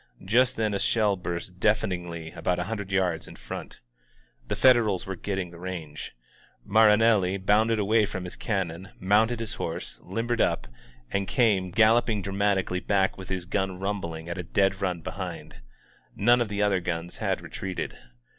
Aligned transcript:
Just 0.25 0.55
then 0.55 0.73
a 0.73 0.79
shell 0.79 1.15
burst 1.15 1.59
deaf 1.59 1.81
eningly 1.81 2.35
about 2.35 2.57
a 2.57 2.63
hundred 2.63 2.91
yards 2.91 3.27
in 3.27 3.35
front. 3.35 3.81
The 4.47 4.55
Federals 4.55 5.05
were 5.05 5.15
getting 5.15 5.51
the 5.51 5.59
range. 5.59 6.15
Marinelli 6.65 7.37
bounded 7.37 7.77
away 7.77 8.07
from 8.07 8.23
his 8.23 8.35
cannon, 8.35 8.89
mounted 8.99 9.39
his 9.39 9.53
horse, 9.61 9.99
limbered 10.01 10.41
up 10.41 10.65
and 11.11 11.27
came 11.27 11.71
219 11.71 12.17
INSURGENT 12.17 12.35
MEXICO 12.35 12.35
gaDopiiig 12.35 12.81
dnuBaticaDy 12.81 12.85
hmA 13.11 13.17
with 13.19 13.29
lus 13.29 13.45
gun 13.45 13.79
mmhihig 13.79 14.03
along 14.03 14.29
at 14.29 14.37
a 14.39 14.43
dead 14.43 14.73
mn 14.81 15.03
hfhind, 15.03 15.53
Naut 16.17 16.41
of 16.41 16.47
tbe 16.47 16.61
otlier 16.67 16.83
guns 16.83 17.17
had 17.17 17.41
retreated. 17.41 17.95